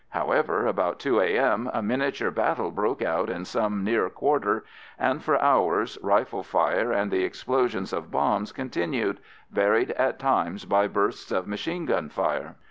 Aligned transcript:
However, 0.09 0.65
about 0.65 0.99
2 0.99 1.19
A.M., 1.19 1.69
a 1.75 1.83
miniature 1.83 2.31
battle 2.31 2.71
broke 2.71 3.03
out 3.03 3.29
in 3.29 3.45
some 3.45 3.83
near 3.83 4.09
quarter, 4.09 4.63
and 4.97 5.23
for 5.23 5.39
hours 5.39 5.95
rifle 6.01 6.41
fire 6.41 6.91
and 6.91 7.11
the 7.11 7.23
explosions 7.23 7.93
of 7.93 8.09
bombs 8.09 8.51
continued, 8.51 9.19
varied 9.51 9.91
at 9.91 10.17
times 10.17 10.65
by 10.65 10.87
bursts 10.87 11.31
of 11.31 11.45
machine 11.45 11.85
gun 11.85 12.09
fire. 12.09 12.55